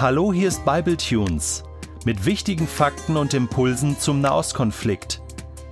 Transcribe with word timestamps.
Hallo, 0.00 0.32
hier 0.32 0.48
ist 0.48 0.64
Bible 0.64 0.96
Tunes 0.96 1.62
mit 2.06 2.24
wichtigen 2.24 2.66
Fakten 2.66 3.18
und 3.18 3.34
Impulsen 3.34 3.98
zum 3.98 4.22
Nahostkonflikt 4.22 5.20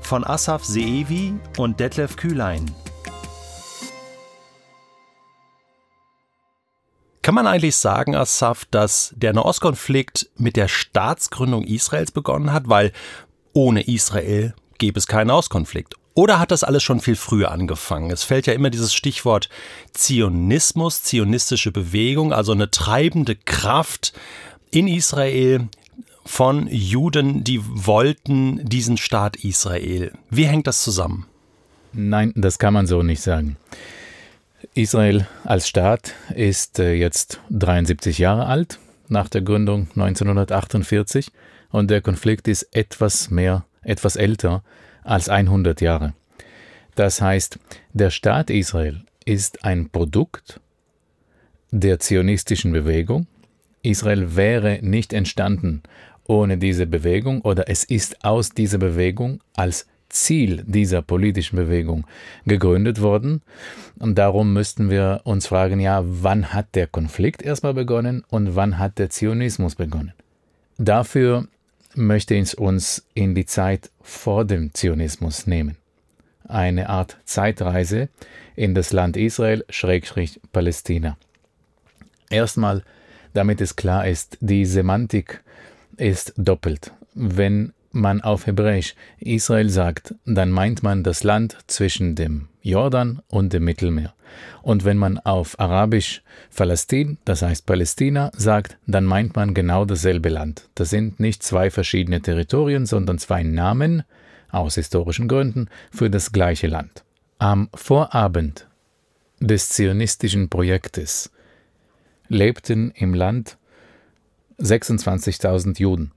von 0.03 0.23
Asaf 0.23 0.67
Seevi 0.67 1.33
und 1.57 1.81
Detlef 1.81 2.17
Kühlein. 2.17 2.71
Kann 7.23 7.35
man 7.35 7.47
eigentlich 7.47 7.77
sagen, 7.77 8.15
Asaf, 8.15 8.67
dass 8.67 9.15
der 9.17 9.33
Nahostkonflikt 9.33 10.29
mit 10.37 10.57
der 10.57 10.69
Staatsgründung 10.69 11.65
Israels 11.65 12.13
begonnen 12.13 12.53
hat, 12.53 12.69
weil 12.69 12.93
ohne 13.55 13.81
Israel 13.89 14.55
gäbe 14.77 14.99
es 14.99 15.07
keinen 15.07 15.29
Nahostkonflikt? 15.29 15.95
Oder 16.19 16.41
hat 16.41 16.51
das 16.51 16.65
alles 16.65 16.83
schon 16.83 16.99
viel 16.99 17.15
früher 17.15 17.53
angefangen? 17.53 18.11
Es 18.11 18.25
fällt 18.25 18.49
ja 18.49 18.53
immer 18.53 18.71
dieses 18.71 18.93
Stichwort 18.93 19.49
Zionismus, 19.93 21.05
zionistische 21.05 21.71
Bewegung, 21.71 22.33
also 22.33 22.51
eine 22.51 22.73
treibende 22.73 23.37
Kraft 23.37 24.13
in 24.73 24.89
Israel 24.89 25.69
von 26.27 26.67
Juden, 26.73 27.45
die 27.45 27.61
wollten 27.63 28.69
diesen 28.69 28.97
Staat 28.97 29.37
Israel. 29.45 30.11
Wie 30.29 30.47
hängt 30.47 30.67
das 30.67 30.83
zusammen? 30.83 31.27
Nein, 31.93 32.33
das 32.35 32.59
kann 32.59 32.75
man 32.75 32.89
so 32.89 33.05
nicht 33.05 33.23
sagen. 33.23 33.57
Israel 34.75 35.29
als 35.45 35.69
Staat 35.69 36.15
ist 36.35 36.81
äh, 36.81 36.95
jetzt 36.95 37.39
73 37.51 38.19
Jahre 38.19 38.47
alt 38.47 38.81
nach 39.07 39.29
der 39.29 39.43
Gründung 39.43 39.87
1948 39.95 41.31
und 41.71 41.93
der 41.93 42.01
Konflikt 42.01 42.49
ist 42.49 42.65
etwas 42.73 43.31
mehr, 43.31 43.67
etwas 43.83 44.17
älter 44.17 44.65
als 45.09 45.29
100 45.29 45.81
Jahre. 45.81 46.15
Das 46.95 47.21
heißt, 47.21 47.59
der 47.93 48.11
Staat 48.11 48.51
Israel 48.51 49.03
ist 49.25 49.65
ein 49.65 49.91
Produkt 49.91 50.61
der 51.71 51.99
zionistischen 51.99 52.73
Bewegung. 52.73 53.27
Israel 53.83 54.37
wäre 54.37 54.79
nicht 54.83 55.13
entstanden 55.13 55.83
ohne 56.25 56.59
diese 56.59 56.87
Bewegung 56.87 57.41
oder 57.43 57.69
es 57.69 57.85
ist 57.85 58.25
aus 58.25 58.51
dieser 58.51 58.79
Bewegung 58.79 59.41
als 59.55 59.87
Ziel 60.09 60.65
dieser 60.67 61.03
politischen 61.03 61.57
Bewegung 61.57 62.07
gegründet 62.47 63.01
worden. 63.01 63.43
Und 63.99 64.17
darum 64.17 64.53
müssten 64.53 64.91
wir 64.91 65.21
uns 65.25 65.47
fragen, 65.47 65.81
ja, 65.81 66.03
wann 66.05 66.53
hat 66.53 66.75
der 66.75 66.87
Konflikt 66.87 67.43
erstmal 67.43 67.75
begonnen 67.75 68.25
und 68.29 68.57
wann 68.57 68.79
hat 68.79 68.99
der 68.99 69.11
Zionismus 69.11 69.75
begonnen? 69.75 70.13
Dafür 70.79 71.49
möchte 71.99 72.35
ich 72.35 72.57
uns 72.57 73.05
in 73.15 73.35
die 73.35 73.45
Zeit 73.45 73.91
vor 74.01 74.45
dem 74.45 74.73
Zionismus 74.73 75.47
nehmen. 75.47 75.77
Eine 76.47 76.89
Art 76.89 77.19
Zeitreise 77.25 78.09
in 78.57 78.75
das 78.75 78.93
Land 78.93 79.17
Israel, 79.17 79.65
Schrägstrich 79.69 80.41
Palästina. 80.53 81.19
Erstmal, 82.31 82.83
damit 83.35 83.61
es 83.61 83.77
klar 83.77 84.07
ist, 84.07 84.39
die 84.41 84.65
Semantik 84.65 85.43
ist 85.97 86.33
doppelt. 86.37 86.93
Wenn 87.15 87.73
man 87.91 88.21
auf 88.21 88.47
Hebräisch 88.47 88.95
Israel 89.19 89.69
sagt, 89.69 90.15
dann 90.25 90.51
meint 90.51 90.83
man 90.83 91.03
das 91.03 91.25
Land 91.25 91.59
zwischen 91.67 92.15
dem 92.15 92.49
Jordan 92.69 93.21
und 93.29 93.53
dem 93.53 93.65
Mittelmeer. 93.65 94.15
Und 94.63 94.85
wenn 94.85 94.99
man 94.99 95.19
auf 95.19 95.59
Arabisch 95.59 96.23
Palästin, 96.55 97.19
das 97.25 97.43
heißt 97.43 97.67
Palästina, 97.67 98.31
sagt, 98.37 98.77
dann 98.87 99.05
meint 99.05 99.37
man 99.37 99.55
genau 99.55 99.85
dasselbe 99.85 100.29
Land. 100.29 100.69
Das 100.75 100.91
sind 100.91 101.21
nicht 101.21 101.43
zwei 101.43 101.71
verschiedene 101.71 102.21
Territorien, 102.21 102.85
sondern 102.85 103.19
zwei 103.19 103.43
Namen, 103.43 104.03
aus 104.51 104.75
historischen 104.75 105.29
Gründen, 105.29 105.69
für 105.91 106.11
das 106.11 106.33
gleiche 106.33 106.67
Land. 106.67 107.05
Am 107.39 107.69
Vorabend 107.75 108.67
des 109.41 109.69
zionistischen 109.69 110.49
Projektes 110.49 111.31
lebten 112.29 112.91
im 112.91 113.15
Land 113.15 113.57
26.000 114.59 115.79
Juden. 115.79 116.11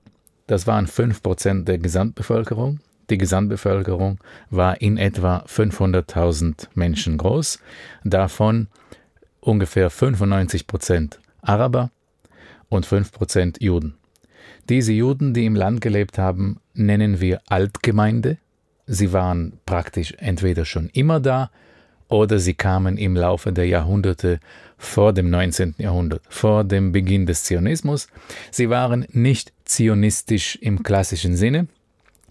Das 0.46 0.66
waren 0.66 0.86
5% 0.86 1.64
der 1.64 1.78
Gesamtbevölkerung. 1.78 2.80
Die 3.10 3.18
Gesamtbevölkerung 3.18 4.18
war 4.50 4.80
in 4.80 4.96
etwa 4.96 5.44
500.000 5.48 6.68
Menschen 6.74 7.18
groß, 7.18 7.58
davon 8.04 8.68
ungefähr 9.40 9.90
95% 9.90 11.18
Araber 11.42 11.90
und 12.68 12.86
5% 12.86 13.62
Juden. 13.62 13.94
Diese 14.68 14.92
Juden, 14.92 15.34
die 15.34 15.44
im 15.44 15.56
Land 15.56 15.80
gelebt 15.80 16.18
haben, 16.18 16.60
nennen 16.74 17.20
wir 17.20 17.40
Altgemeinde. 17.48 18.38
Sie 18.86 19.12
waren 19.12 19.58
praktisch 19.66 20.14
entweder 20.18 20.64
schon 20.64 20.88
immer 20.92 21.20
da 21.20 21.50
oder 22.08 22.38
sie 22.38 22.54
kamen 22.54 22.98
im 22.98 23.16
Laufe 23.16 23.52
der 23.52 23.66
Jahrhunderte 23.66 24.38
vor 24.76 25.12
dem 25.12 25.30
19. 25.30 25.76
Jahrhundert, 25.78 26.22
vor 26.28 26.64
dem 26.64 26.92
Beginn 26.92 27.26
des 27.26 27.44
Zionismus. 27.44 28.08
Sie 28.50 28.68
waren 28.70 29.06
nicht 29.10 29.52
zionistisch 29.64 30.56
im 30.56 30.82
klassischen 30.82 31.36
Sinne. 31.36 31.68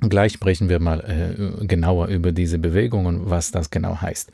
Gleich 0.01 0.33
sprechen 0.33 0.67
wir 0.67 0.79
mal 0.79 0.99
äh, 1.01 1.65
genauer 1.65 2.07
über 2.07 2.31
diese 2.31 2.57
Bewegung 2.57 3.05
und 3.05 3.29
was 3.29 3.51
das 3.51 3.69
genau 3.69 4.01
heißt. 4.01 4.31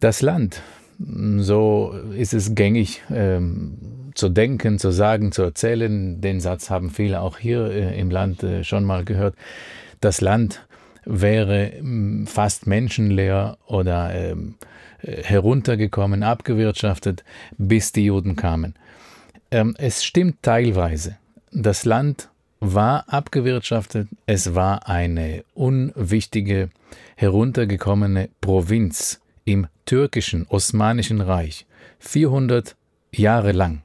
Das 0.00 0.22
Land, 0.22 0.62
so 0.98 1.94
ist 2.16 2.32
es 2.32 2.54
gängig 2.54 3.02
ähm, 3.10 4.12
zu 4.14 4.28
denken, 4.28 4.78
zu 4.78 4.92
sagen, 4.92 5.32
zu 5.32 5.42
erzählen. 5.42 6.20
Den 6.20 6.40
Satz 6.40 6.70
haben 6.70 6.90
viele 6.90 7.20
auch 7.20 7.38
hier 7.38 7.66
äh, 7.70 7.98
im 7.98 8.10
Land 8.10 8.42
äh, 8.44 8.62
schon 8.62 8.84
mal 8.84 9.04
gehört. 9.04 9.34
Das 10.00 10.20
Land 10.20 10.64
wäre 11.04 11.72
hm, 11.78 12.26
fast 12.26 12.66
menschenleer 12.66 13.58
oder 13.66 14.14
ähm, 14.14 14.54
heruntergekommen, 15.00 16.22
abgewirtschaftet, 16.22 17.24
bis 17.58 17.92
die 17.92 18.06
Juden 18.06 18.36
kamen. 18.36 18.74
Ähm, 19.50 19.74
es 19.78 20.04
stimmt 20.04 20.42
teilweise. 20.42 21.16
Das 21.50 21.84
Land 21.84 22.28
war 22.72 23.04
abgewirtschaftet, 23.08 24.08
es 24.26 24.54
war 24.54 24.88
eine 24.88 25.44
unwichtige, 25.54 26.70
heruntergekommene 27.16 28.30
Provinz 28.40 29.20
im 29.44 29.66
türkischen 29.84 30.46
Osmanischen 30.48 31.20
Reich. 31.20 31.66
400 31.98 32.74
Jahre 33.12 33.52
lang 33.52 33.82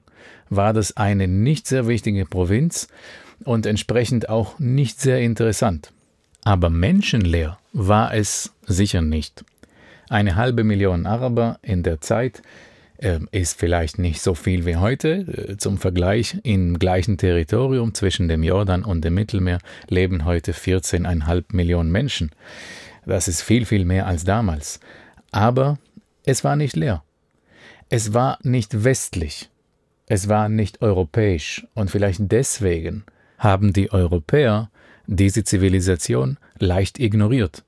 war 0.49 0.73
das 0.73 0.95
eine 0.95 1.27
nicht 1.27 1.67
sehr 1.67 1.87
wichtige 1.87 2.25
Provinz 2.25 2.87
und 3.43 3.65
entsprechend 3.65 4.29
auch 4.29 4.57
nicht 4.59 4.99
sehr 5.01 5.19
interessant. 5.19 5.91
Aber 6.43 6.69
menschenleer 6.69 7.59
war 7.73 8.13
es 8.13 8.53
sicher 8.65 9.01
nicht. 9.01 9.43
Eine 10.09 10.35
halbe 10.35 10.63
Million 10.63 11.05
Araber 11.05 11.59
in 11.61 11.83
der 11.83 12.01
Zeit 12.01 12.41
ist 13.31 13.57
vielleicht 13.57 13.97
nicht 13.97 14.21
so 14.21 14.35
viel 14.35 14.65
wie 14.65 14.75
heute. 14.75 15.09
Äh, 15.51 15.57
zum 15.57 15.77
Vergleich, 15.77 16.37
im 16.43 16.79
gleichen 16.79 17.17
Territorium 17.17 17.93
zwischen 17.93 18.27
dem 18.27 18.43
Jordan 18.43 18.83
und 18.83 19.03
dem 19.05 19.13
Mittelmeer 19.13 19.59
leben 19.87 20.25
heute 20.25 20.51
14,5 20.51 21.45
Millionen 21.53 21.91
Menschen. 21.91 22.31
Das 23.05 23.27
ist 23.27 23.41
viel, 23.41 23.65
viel 23.65 23.85
mehr 23.85 24.05
als 24.05 24.25
damals. 24.25 24.79
Aber 25.31 25.79
es 26.25 26.43
war 26.43 26.55
nicht 26.55 26.75
leer. 26.75 27.03
Es 27.89 28.13
war 28.13 28.37
nicht 28.43 28.83
westlich. 28.83 29.49
Es 30.05 30.27
war 30.27 30.49
nicht 30.49 30.81
europäisch. 30.81 31.65
Und 31.73 31.89
vielleicht 31.89 32.19
deswegen 32.31 33.05
haben 33.37 33.73
die 33.73 33.91
Europäer 33.91 34.69
diese 35.07 35.43
Zivilisation 35.43 36.37
leicht 36.59 36.99
ignoriert. 36.99 37.63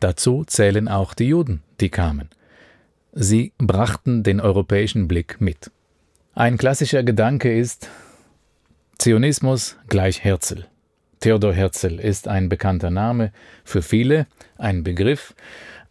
Dazu 0.00 0.44
zählen 0.44 0.86
auch 0.88 1.14
die 1.14 1.28
Juden, 1.28 1.62
die 1.80 1.88
kamen. 1.88 2.28
Sie 3.20 3.52
brachten 3.58 4.22
den 4.22 4.40
europäischen 4.40 5.08
Blick 5.08 5.40
mit. 5.40 5.72
Ein 6.36 6.56
klassischer 6.56 7.02
Gedanke 7.02 7.52
ist 7.52 7.90
Zionismus 8.96 9.76
gleich 9.88 10.22
Herzl. 10.22 10.66
Theodor 11.18 11.52
Herzl 11.52 11.98
ist 11.98 12.28
ein 12.28 12.48
bekannter 12.48 12.90
Name, 12.90 13.32
für 13.64 13.82
viele 13.82 14.28
ein 14.56 14.84
Begriff, 14.84 15.34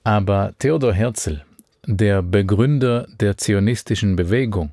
aber 0.05 0.53
Theodor 0.59 0.93
Herzl, 0.93 1.43
der 1.85 2.21
Begründer 2.21 3.07
der 3.19 3.35
zionistischen 3.35 4.15
Bewegung, 4.15 4.71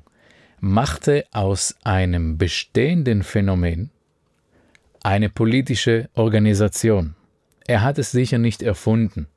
machte 0.61 1.25
aus 1.33 1.75
einem 1.83 2.37
bestehenden 2.37 3.23
Phänomen 3.23 3.89
eine 5.03 5.27
politische 5.27 6.07
Organisation. 6.13 7.15
Er 7.67 7.81
hat 7.81 7.97
es 7.97 8.11
sicher 8.11 8.37
nicht 8.37 8.63
erfunden. 8.63 9.27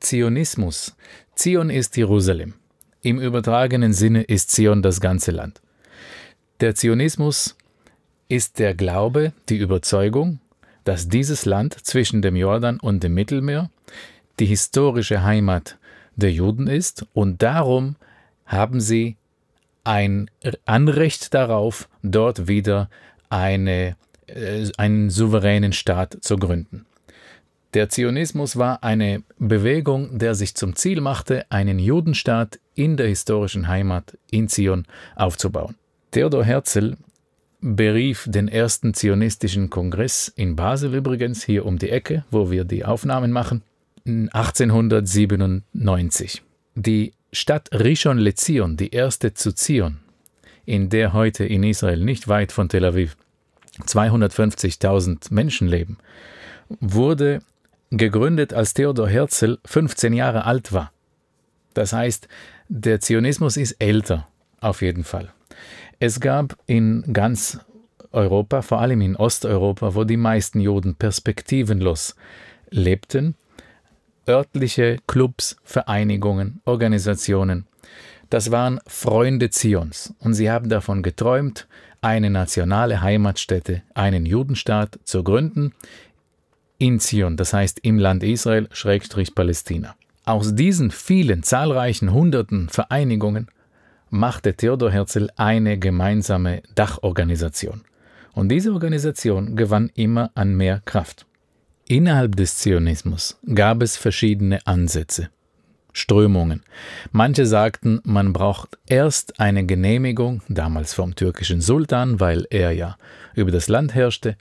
Zionismus. 0.00 0.96
Zion 1.34 1.70
ist 1.70 1.96
Jerusalem. 1.96 2.54
Im 3.02 3.20
übertragenen 3.20 3.92
Sinne 3.92 4.22
ist 4.22 4.50
Zion 4.50 4.82
das 4.82 5.00
ganze 5.00 5.30
Land. 5.30 5.60
Der 6.60 6.74
Zionismus 6.74 7.56
ist 8.28 8.58
der 8.58 8.74
Glaube, 8.74 9.32
die 9.48 9.56
Überzeugung, 9.56 10.40
dass 10.84 11.08
dieses 11.08 11.44
Land 11.44 11.76
zwischen 11.86 12.22
dem 12.22 12.36
Jordan 12.36 12.80
und 12.80 13.02
dem 13.02 13.14
Mittelmeer 13.14 13.70
die 14.38 14.46
historische 14.46 15.22
Heimat 15.22 15.78
der 16.16 16.32
Juden 16.32 16.66
ist 16.66 17.06
und 17.12 17.42
darum 17.42 17.96
haben 18.46 18.80
sie 18.80 19.16
ein 19.84 20.30
Anrecht 20.64 21.34
darauf, 21.34 21.88
dort 22.02 22.48
wieder 22.48 22.90
eine 23.28 23.96
äh, 24.26 24.70
einen 24.76 25.10
souveränen 25.10 25.72
Staat 25.72 26.18
zu 26.20 26.36
gründen. 26.36 26.86
Der 27.72 27.88
Zionismus 27.88 28.56
war 28.56 28.82
eine 28.82 29.22
Bewegung, 29.38 30.18
der 30.18 30.34
sich 30.34 30.56
zum 30.56 30.74
Ziel 30.74 31.00
machte, 31.00 31.46
einen 31.50 31.78
Judenstaat 31.78 32.58
in 32.74 32.96
der 32.96 33.06
historischen 33.06 33.68
Heimat 33.68 34.18
in 34.30 34.48
Zion 34.48 34.86
aufzubauen. 35.14 35.76
Theodor 36.10 36.44
Herzl 36.44 36.96
berief 37.60 38.26
den 38.28 38.48
ersten 38.48 38.92
zionistischen 38.94 39.70
Kongress 39.70 40.32
in 40.34 40.56
Basel 40.56 40.92
übrigens, 40.94 41.44
hier 41.44 41.64
um 41.64 41.78
die 41.78 41.90
Ecke, 41.90 42.24
wo 42.32 42.50
wir 42.50 42.64
die 42.64 42.84
Aufnahmen 42.84 43.30
machen, 43.30 43.62
1897. 44.04 46.42
Die 46.74 47.12
Stadt 47.32 47.68
Rishon 47.72 48.18
LeZion, 48.18 48.76
die 48.76 48.90
erste 48.90 49.32
zu 49.34 49.54
Zion, 49.54 49.98
in 50.64 50.88
der 50.88 51.12
heute 51.12 51.44
in 51.44 51.62
Israel 51.62 52.00
nicht 52.00 52.26
weit 52.26 52.50
von 52.50 52.68
Tel 52.68 52.84
Aviv 52.84 53.16
250.000 53.86 55.32
Menschen 55.32 55.68
leben, 55.68 55.98
wurde 56.80 57.38
gegründet, 57.90 58.52
als 58.52 58.74
Theodor 58.74 59.08
Herzl 59.08 59.58
15 59.64 60.12
Jahre 60.12 60.44
alt 60.44 60.72
war. 60.72 60.92
Das 61.74 61.92
heißt, 61.92 62.28
der 62.68 63.00
Zionismus 63.00 63.56
ist 63.56 63.72
älter, 63.78 64.28
auf 64.60 64.82
jeden 64.82 65.04
Fall. 65.04 65.32
Es 65.98 66.20
gab 66.20 66.56
in 66.66 67.04
ganz 67.12 67.60
Europa, 68.12 68.62
vor 68.62 68.80
allem 68.80 69.00
in 69.00 69.16
Osteuropa, 69.16 69.94
wo 69.94 70.04
die 70.04 70.16
meisten 70.16 70.60
Juden 70.60 70.94
perspektivenlos 70.94 72.16
lebten, 72.70 73.34
örtliche 74.28 74.98
Clubs, 75.06 75.56
Vereinigungen, 75.64 76.60
Organisationen. 76.64 77.66
Das 78.30 78.50
waren 78.52 78.80
Freunde 78.86 79.50
Zions 79.50 80.14
und 80.20 80.34
sie 80.34 80.50
haben 80.50 80.68
davon 80.68 81.02
geträumt, 81.02 81.66
eine 82.00 82.30
nationale 82.30 83.02
Heimatstätte, 83.02 83.82
einen 83.94 84.24
Judenstaat 84.24 84.98
zu 85.04 85.22
gründen 85.22 85.74
in 86.80 86.98
Zion, 86.98 87.36
das 87.36 87.52
heißt 87.52 87.78
im 87.82 87.98
Land 87.98 88.24
Israel, 88.24 88.66
Schrägstrich 88.72 89.34
Palästina. 89.34 89.94
Aus 90.24 90.54
diesen 90.54 90.90
vielen 90.90 91.42
zahlreichen 91.42 92.12
hunderten 92.12 92.68
Vereinigungen 92.68 93.48
machte 94.08 94.54
Theodor 94.54 94.90
Herzl 94.90 95.28
eine 95.36 95.78
gemeinsame 95.78 96.62
Dachorganisation. 96.74 97.82
Und 98.32 98.48
diese 98.48 98.72
Organisation 98.72 99.56
gewann 99.56 99.90
immer 99.94 100.30
an 100.34 100.56
mehr 100.56 100.80
Kraft. 100.84 101.26
Innerhalb 101.86 102.36
des 102.36 102.56
Zionismus 102.58 103.38
gab 103.54 103.82
es 103.82 103.96
verschiedene 103.96 104.64
Ansätze. 104.66 105.28
Strömungen. 105.92 106.62
Manche 107.10 107.46
sagten, 107.46 108.00
man 108.04 108.32
braucht 108.32 108.78
erst 108.86 109.40
eine 109.40 109.66
Genehmigung, 109.66 110.42
damals 110.48 110.94
vom 110.94 111.14
türkischen 111.14 111.60
Sultan, 111.60 112.20
weil 112.20 112.46
er 112.50 112.70
ja 112.70 112.96
über 113.34 113.50
das 113.50 113.68
Land 113.68 113.94
herrschte, 113.94 114.36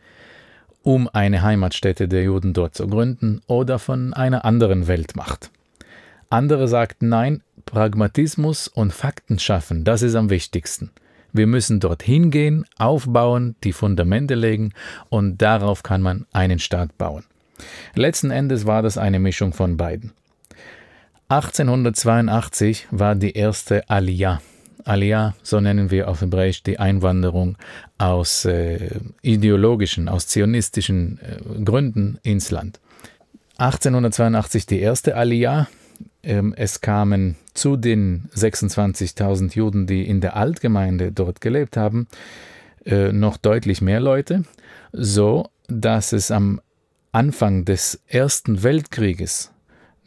um 0.83 1.09
eine 1.11 1.41
Heimatstätte 1.41 2.07
der 2.07 2.23
Juden 2.23 2.53
dort 2.53 2.75
zu 2.75 2.87
gründen 2.87 3.41
oder 3.47 3.79
von 3.79 4.13
einer 4.13 4.45
anderen 4.45 4.87
Weltmacht. 4.87 5.51
Andere 6.29 6.67
sagten, 6.67 7.09
nein, 7.09 7.41
Pragmatismus 7.65 8.67
und 8.67 8.93
Fakten 8.93 9.39
schaffen, 9.39 9.83
das 9.83 10.01
ist 10.01 10.15
am 10.15 10.29
wichtigsten. 10.29 10.91
Wir 11.31 11.47
müssen 11.47 11.79
dorthin 11.79 12.31
gehen, 12.31 12.65
aufbauen, 12.77 13.55
die 13.63 13.73
Fundamente 13.73 14.35
legen 14.35 14.73
und 15.09 15.41
darauf 15.41 15.83
kann 15.83 16.01
man 16.01 16.25
einen 16.31 16.59
Staat 16.59 16.97
bauen. 16.97 17.23
Letzten 17.93 18.31
Endes 18.31 18.65
war 18.65 18.81
das 18.81 18.97
eine 18.97 19.19
Mischung 19.19 19.53
von 19.53 19.77
beiden. 19.77 20.13
1882 21.29 22.87
war 22.89 23.13
die 23.15 23.33
erste 23.33 23.87
Aliyah. 23.89 24.41
Aliyah, 24.85 25.35
so 25.43 25.59
nennen 25.59 25.91
wir 25.91 26.07
auf 26.07 26.21
Hebräisch 26.21 26.63
die 26.63 26.79
Einwanderung 26.79 27.57
aus 27.97 28.45
äh, 28.45 28.99
ideologischen, 29.21 30.07
aus 30.07 30.27
zionistischen 30.27 31.19
äh, 31.21 31.63
Gründen 31.63 32.19
ins 32.23 32.51
Land. 32.51 32.79
1882 33.57 34.65
die 34.65 34.79
erste 34.79 35.15
Aliyah. 35.15 35.67
Ähm, 36.23 36.53
es 36.55 36.81
kamen 36.81 37.35
zu 37.53 37.75
den 37.75 38.29
26.000 38.35 39.55
Juden, 39.55 39.87
die 39.87 40.07
in 40.07 40.21
der 40.21 40.35
Altgemeinde 40.35 41.11
dort 41.11 41.41
gelebt 41.41 41.77
haben, 41.77 42.07
äh, 42.85 43.11
noch 43.11 43.37
deutlich 43.37 43.81
mehr 43.81 43.99
Leute, 43.99 44.43
so 44.91 45.49
dass 45.67 46.13
es 46.13 46.31
am 46.31 46.61
Anfang 47.11 47.65
des 47.65 48.01
Ersten 48.07 48.63
Weltkrieges 48.63 49.51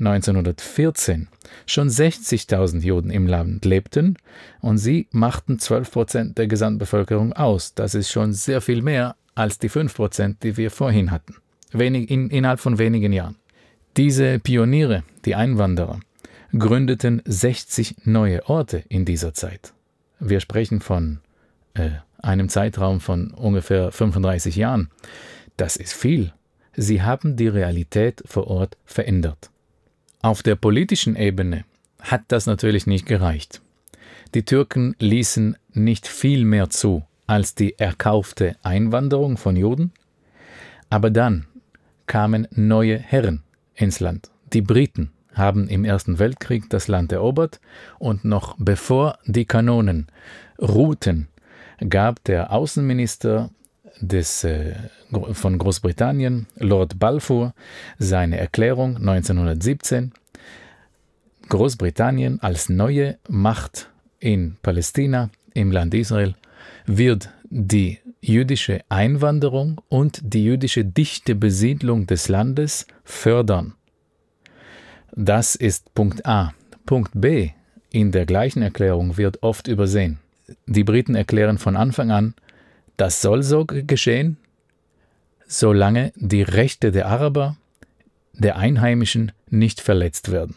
1914 0.07 1.29
schon 1.67 1.89
60.000 1.89 2.81
Juden 2.81 3.11
im 3.11 3.27
Land 3.27 3.65
lebten 3.65 4.17
und 4.61 4.79
sie 4.79 5.09
machten 5.11 5.59
12 5.59 5.91
Prozent 5.91 6.39
der 6.39 6.47
Gesamtbevölkerung 6.47 7.33
aus. 7.33 7.75
Das 7.75 7.95
ist 7.95 8.11
schon 8.11 8.33
sehr 8.33 8.61
viel 8.61 8.83
mehr 8.83 9.17
als 9.35 9.59
die 9.59 9.69
5 9.69 9.95
Prozent, 9.95 10.43
die 10.43 10.57
wir 10.57 10.71
vorhin 10.71 11.11
hatten, 11.11 11.37
wenig, 11.73 12.11
in, 12.11 12.31
innerhalb 12.31 12.61
von 12.61 12.79
wenigen 12.79 13.13
Jahren. 13.13 13.37
Diese 13.97 14.39
Pioniere, 14.39 15.05
die 15.25 15.35
Einwanderer, 15.35 16.01
gründeten 16.59 17.23
60 17.25 18.05
neue 18.05 18.47
Orte 18.49 18.85
in 18.89 19.05
dieser 19.05 19.35
Zeit. 19.35 19.73
Wir 20.19 20.41
sprechen 20.41 20.81
von 20.81 21.21
äh, 21.75 21.91
einem 22.19 22.49
Zeitraum 22.49 23.01
von 23.01 23.33
ungefähr 23.33 23.91
35 23.91 24.57
Jahren. 24.57 24.91
Das 25.57 25.77
ist 25.77 25.93
viel. 25.93 26.33
Sie 26.75 27.03
haben 27.03 27.37
die 27.37 27.49
Realität 27.49 28.23
vor 28.27 28.47
Ort 28.47 28.77
verändert. 28.85 29.51
Auf 30.25 30.45
der 30.45 30.55
politischen 30.55 31.17
Ebene 31.17 31.65
hat 32.01 32.23
das 32.29 32.47
natürlich 32.47 32.87
nicht 32.87 33.07
gereicht. 33.07 33.61
Die 34.35 34.45
Türken 34.45 34.95
ließen 35.01 35.57
nicht 35.73 36.07
viel 36.07 36.45
mehr 36.45 36.71
zu 36.71 37.03
als 37.27 37.57
die 37.57 37.77
erkaufte 37.77 38.55
Einwanderung 38.63 39.37
von 39.37 39.57
Juden, 39.57 39.91
aber 40.91 41.11
dann 41.11 41.47
kamen 42.07 42.47
neue 42.53 42.99
Herren 42.99 43.43
ins 43.75 43.99
Land. 43.99 44.31
Die 44.53 44.63
Briten 44.63 45.11
haben 45.35 45.67
im 45.67 45.85
Ersten 45.85 46.21
Weltkrieg 46.21 46.71
das 46.71 46.87
Land 46.87 47.11
erobert 47.11 47.61
und 47.99 48.25
noch 48.25 48.55
bevor 48.59 49.19
die 49.27 49.45
Kanonen 49.45 50.07
ruhten, 50.61 51.27
gab 51.89 52.23
der 52.25 52.53
Außenminister 52.53 53.51
des, 54.03 54.45
äh, 54.45 54.75
von 55.33 55.59
Großbritannien, 55.59 56.47
Lord 56.57 56.99
Balfour, 56.99 57.55
seine 57.99 58.39
Erklärung 58.39 58.97
1917, 58.97 60.13
Großbritannien 61.49 62.43
als 62.43 62.69
neue 62.69 63.19
Macht 63.29 63.89
in 64.19 64.57
Palästina, 64.63 65.31
im 65.55 65.71
Land 65.71 65.95
Israel, 65.95 66.35
wird 66.87 67.31
die 67.51 67.99
jüdische 68.21 68.81
Einwanderung 68.89 69.81
und 69.89 70.21
die 70.23 70.45
jüdische 70.45 70.85
dichte 70.85 71.35
Besiedlung 71.35 72.07
des 72.07 72.29
Landes 72.29 72.87
fördern. 73.05 73.75
Das 75.15 75.55
ist 75.55 75.93
Punkt 75.95 76.25
A. 76.25 76.55
Punkt 76.87 77.11
B. 77.15 77.51
In 77.91 78.13
der 78.13 78.25
gleichen 78.25 78.63
Erklärung 78.63 79.19
wird 79.19 79.43
oft 79.43 79.69
übersehen. 79.69 80.19
Die 80.67 80.85
Briten 80.85 81.15
erklären 81.15 81.59
von 81.59 81.77
Anfang 81.77 82.11
an, 82.11 82.35
das 82.97 83.23
soll 83.23 83.43
so 83.43 83.65
geschehen, 83.65 84.37
solange 85.47 86.13
die 86.17 86.43
Rechte 86.43 86.93
der 86.93 87.07
Araber, 87.07 87.57
der 88.33 88.57
Einheimischen 88.57 89.33
nicht 89.51 89.81
verletzt 89.81 90.31
werden. 90.33 90.57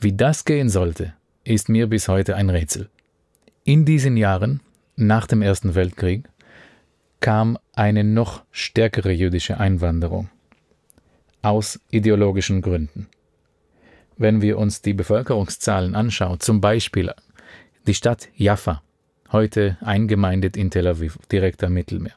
Wie 0.00 0.12
das 0.12 0.44
gehen 0.44 0.68
sollte, 0.68 1.14
ist 1.44 1.68
mir 1.68 1.88
bis 1.88 2.08
heute 2.08 2.36
ein 2.36 2.50
Rätsel. 2.50 2.88
In 3.64 3.84
diesen 3.84 4.16
Jahren, 4.16 4.60
nach 4.96 5.26
dem 5.26 5.42
Ersten 5.42 5.74
Weltkrieg, 5.74 6.28
kam 7.20 7.58
eine 7.74 8.04
noch 8.04 8.42
stärkere 8.52 9.10
jüdische 9.10 9.58
Einwanderung 9.58 10.30
aus 11.42 11.80
ideologischen 11.90 12.62
Gründen. 12.62 13.08
Wenn 14.16 14.42
wir 14.42 14.58
uns 14.58 14.82
die 14.82 14.94
Bevölkerungszahlen 14.94 15.94
anschauen, 15.94 16.40
zum 16.40 16.60
Beispiel 16.60 17.12
die 17.86 17.94
Stadt 17.94 18.28
Jaffa, 18.34 18.82
heute 19.32 19.76
eingemeindet 19.80 20.56
in 20.56 20.70
Tel 20.70 20.86
Aviv, 20.86 21.18
direkt 21.30 21.62
am 21.64 21.74
Mittelmeer. 21.74 22.14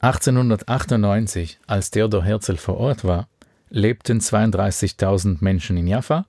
1898, 0.00 1.58
als 1.66 1.90
Theodor 1.90 2.22
Herzl 2.22 2.56
vor 2.56 2.76
Ort 2.78 3.04
war, 3.04 3.28
lebten 3.70 4.20
32.000 4.20 5.38
Menschen 5.40 5.76
in 5.76 5.86
Jaffa, 5.86 6.26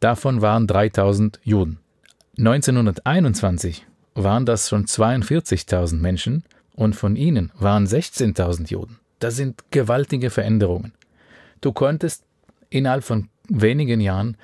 davon 0.00 0.42
waren 0.42 0.66
3.000 0.66 1.38
Juden. 1.44 1.78
1921 2.38 3.86
waren 4.14 4.46
das 4.46 4.68
schon 4.68 4.86
42.000 4.86 5.96
Menschen 5.96 6.44
und 6.74 6.94
von 6.94 7.16
ihnen 7.16 7.52
waren 7.58 7.86
16.000 7.86 8.70
Juden. 8.70 8.98
Das 9.18 9.36
sind 9.36 9.64
gewaltige 9.70 10.30
Veränderungen. 10.30 10.92
Du 11.60 11.72
konntest 11.72 12.24
innerhalb 12.70 13.04
von 13.04 13.28
wenigen 13.48 14.00
Jahren 14.00 14.36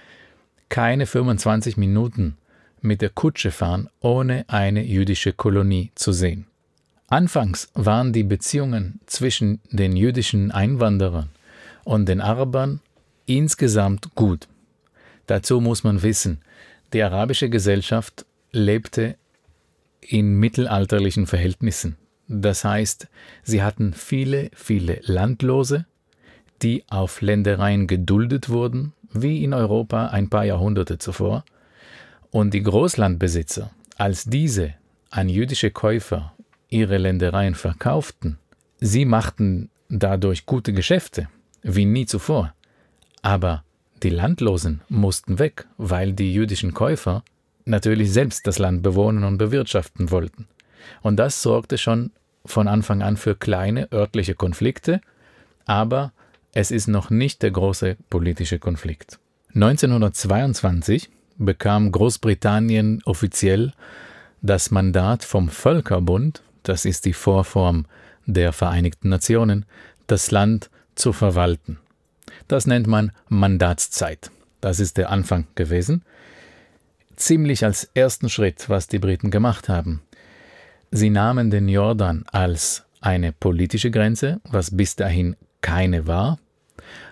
keine 0.69 1.07
25 1.07 1.77
Minuten 1.77 2.37
mit 2.85 3.00
der 3.03 3.11
Kutsche 3.11 3.50
fahren, 3.50 3.88
ohne 4.00 4.45
eine 4.49 4.85
jüdische 4.85 5.33
Kolonie 5.33 5.91
zu 5.95 6.12
sehen. 6.12 6.47
Anfangs 7.09 7.71
waren 7.75 8.12
die 8.12 8.25
Beziehungen 8.25 9.00
zwischen 9.07 9.61
den 9.71 9.97
jüdischen 9.97 10.50
Einwanderern 10.53 11.31
und 11.85 12.09
den 12.09 12.21
Arabern 12.21 12.81
insgesamt 13.26 14.14
gut. 14.14 14.49
Dazu 15.26 15.61
muss 15.61 15.85
man 15.85 16.03
wissen, 16.03 16.41
die 16.93 17.03
arabische 17.03 17.49
Gesellschaft 17.49 18.26
lebte 18.53 19.17
in 20.00 20.35
mittelalterlichen 20.38 21.26
Verhältnissen. 21.26 21.97
Das 22.29 22.64
heißt, 22.64 23.09
sie 23.43 23.62
hatten 23.62 23.93
viele, 23.93 24.50
viele 24.55 25.00
Landlose, 25.03 25.87
die 26.62 26.85
auf 26.88 27.21
Ländereien 27.21 27.87
geduldet 27.87 28.49
wurden, 28.49 28.93
wie 29.12 29.45
in 29.45 29.55
Europa 29.55 30.09
ein 30.09 30.29
paar 30.29 30.45
Jahrhunderte 30.45 30.99
zuvor, 30.99 31.45
und 32.35 32.53
die 32.53 32.64
Großlandbesitzer, 32.64 33.71
als 33.97 34.25
diese 34.25 34.75
an 35.11 35.29
jüdische 35.29 35.71
Käufer 35.71 36.33
ihre 36.69 36.99
Ländereien 36.99 37.55
verkauften. 37.55 38.38
Sie 38.81 39.05
machten 39.05 39.71
dadurch 39.88 40.45
gute 40.45 40.73
Geschäfte, 40.73 41.29
wie 41.62 41.85
nie 41.85 42.07
zuvor. 42.07 42.53
Aber 43.23 43.62
die 44.03 44.11
Landlosen 44.11 44.81
mussten 44.88 45.38
weg, 45.38 45.69
weil 45.76 46.12
die 46.12 46.35
jüdischen 46.35 46.75
Käufer 46.75 47.23
natürlich 47.67 48.12
selbst 48.12 48.49
das 48.49 48.59
Land 48.59 48.83
bewohnen 48.83 49.23
und 49.23 49.38
bewirtschaften 49.38 50.11
wollten. 50.11 50.49
Und 51.03 51.19
das 51.19 51.41
sorgte 51.41 51.79
schon 51.79 52.11
von 52.45 52.67
Anfang 52.67 53.00
an 53.00 53.17
für 53.17 53.37
kleine 53.37 53.93
örtliche 53.93 54.35
Konflikte, 54.35 55.00
aber 55.67 56.12
es 56.53 56.73
ist 56.73 56.88
noch 56.88 57.11
nicht 57.11 57.45
der 57.45 57.53
große 57.53 57.97
politische 58.11 58.59
Konflikt. 58.59 59.21
1922 59.55 61.11
bekam 61.37 61.93
Großbritannien 61.93 63.03
offiziell 63.05 63.73
das 64.43 64.71
Mandat 64.71 65.25
vom 65.25 65.49
Völkerbund, 65.49 66.43
das 66.62 66.85
ist 66.85 67.05
die 67.05 67.12
Vorform 67.12 67.87
der 68.26 68.53
Vereinigten 68.53 69.09
Nationen, 69.09 69.67
das 70.07 70.31
Land 70.31 70.71
zu 70.95 71.12
verwalten. 71.12 71.79
Das 72.49 72.67
nennt 72.67 72.87
man 72.87 73.12
Mandatszeit. 73.29 74.31
Das 74.61 74.81
ist 74.81 74.97
der 74.97 75.11
Anfang 75.11 75.47
gewesen. 75.55 76.03
Ziemlich 77.17 77.64
als 77.64 77.91
ersten 77.95 78.29
Schritt, 78.29 78.69
was 78.69 78.87
die 78.87 78.99
Briten 78.99 79.31
gemacht 79.31 79.69
haben. 79.69 80.03
Sie 80.91 81.11
nahmen 81.11 81.50
den 81.50 81.69
Jordan 81.69 82.25
als 82.31 82.85
eine 83.00 83.33
politische 83.33 83.91
Grenze, 83.91 84.41
was 84.45 84.76
bis 84.76 84.97
dahin 84.97 85.37
keine 85.61 86.07
war. 86.07 86.38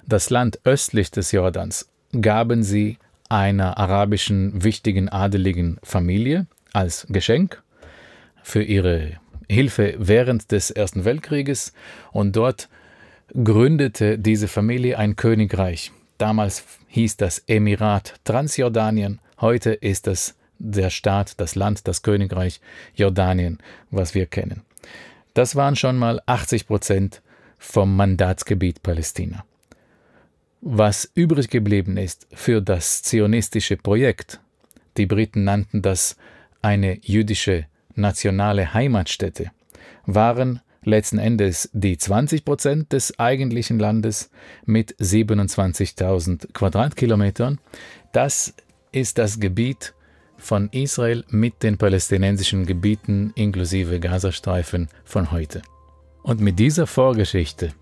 Das 0.07 0.31
Land 0.31 0.61
östlich 0.65 1.11
des 1.11 1.33
Jordans 1.33 1.89
gaben 2.21 2.63
sie 2.63 2.99
einer 3.33 3.79
arabischen 3.79 4.63
wichtigen 4.63 5.09
adeligen 5.09 5.79
Familie 5.83 6.47
als 6.73 7.07
Geschenk 7.09 7.63
für 8.43 8.63
ihre 8.63 9.13
Hilfe 9.49 9.95
während 9.99 10.53
des 10.53 10.71
Ersten 10.71 11.05
Weltkrieges 11.05 11.73
und 12.13 12.37
dort 12.37 12.69
gründete 13.33 14.19
diese 14.19 14.49
Familie 14.49 14.99
ein 14.99 15.17
Königreich. 15.17 15.93
Damals 16.19 16.65
hieß 16.89 17.17
das 17.17 17.43
Emirat 17.47 18.15
Transjordanien, 18.25 19.19
heute 19.41 19.73
ist 19.73 20.07
es 20.09 20.37
der 20.59 20.91
Staat, 20.91 21.41
das 21.41 21.55
Land, 21.55 21.89
das 21.89 22.03
Königreich 22.03 22.61
Jordanien, 22.95 23.59
was 23.91 24.15
wir 24.15 24.27
kennen. 24.27 24.63
Das 25.33 25.57
waren 25.57 25.77
schon 25.77 25.97
mal 25.97 26.21
80 26.27 26.67
Prozent 26.67 27.23
vom 27.59 27.97
Mandatsgebiet 27.97 28.83
Palästina. 28.83 29.45
Was 30.65 31.11
übrig 31.17 31.51
geblieben 31.51 31.97
ist 31.97 32.29
für 32.33 32.63
das 32.63 33.03
zionistische 33.03 33.77
Projekt, 33.77 34.39
die 34.97 35.07
Briten 35.07 35.43
nannten 35.43 35.83
das 35.83 36.17
eine 36.63 36.99
jüdische 37.03 37.67
nationale 37.97 38.73
Heimatstätte, 38.73 39.51
waren 40.07 40.61
letzten 40.85 41.19
Endes 41.19 41.69
die 41.73 41.99
20 41.99 42.45
Prozent 42.45 42.93
des 42.93 43.19
eigentlichen 43.19 43.81
Landes 43.81 44.31
mit 44.65 44.95
27.000 45.01 46.53
Quadratkilometern. 46.53 47.59
Das 48.13 48.55
ist 48.93 49.19
das 49.19 49.41
Gebiet 49.41 49.95
von 50.37 50.69
Israel 50.69 51.25
mit 51.29 51.65
den 51.65 51.77
palästinensischen 51.77 52.67
Gebieten 52.67 53.33
inklusive 53.35 53.99
Gazastreifen 53.99 54.89
von 55.05 55.33
heute. 55.33 55.63
Und 56.23 56.41
mit 56.41 56.61
dieser 56.61 56.87
Vorgeschichte 56.87 57.75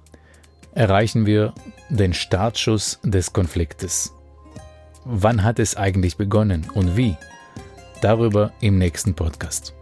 erreichen 0.75 1.27
wir 1.27 1.55
den 1.89 2.15
Startschuss 2.15 3.01
des 3.03 3.33
Konfliktes. 3.33 4.15
Wann 5.05 5.43
hat 5.43 5.59
es 5.59 5.77
eigentlich 5.77 6.17
begonnen 6.17 6.67
und 6.75 6.97
wie? 6.97 7.17
Darüber 8.03 8.53
im 8.61 8.79
nächsten 8.79 9.15
Podcast. 9.15 9.75